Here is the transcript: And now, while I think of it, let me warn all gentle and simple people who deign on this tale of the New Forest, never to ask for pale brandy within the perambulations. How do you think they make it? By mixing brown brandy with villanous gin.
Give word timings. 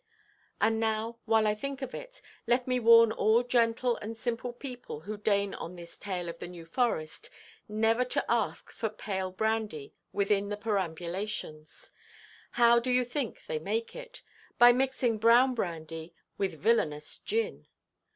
And 0.59 0.79
now, 0.79 1.19
while 1.25 1.45
I 1.45 1.53
think 1.53 1.83
of 1.83 1.93
it, 1.93 2.23
let 2.47 2.65
me 2.67 2.79
warn 2.79 3.11
all 3.11 3.43
gentle 3.43 3.97
and 3.97 4.17
simple 4.17 4.51
people 4.51 5.01
who 5.01 5.15
deign 5.15 5.53
on 5.53 5.75
this 5.75 5.95
tale 5.95 6.27
of 6.27 6.39
the 6.39 6.47
New 6.47 6.65
Forest, 6.65 7.29
never 7.69 8.03
to 8.05 8.25
ask 8.27 8.71
for 8.71 8.89
pale 8.89 9.29
brandy 9.29 9.93
within 10.11 10.49
the 10.49 10.57
perambulations. 10.57 11.91
How 12.53 12.79
do 12.79 12.89
you 12.89 13.05
think 13.05 13.45
they 13.45 13.59
make 13.59 13.95
it? 13.95 14.23
By 14.57 14.73
mixing 14.73 15.19
brown 15.19 15.53
brandy 15.53 16.15
with 16.35 16.55
villanous 16.59 17.19
gin. 17.19 17.67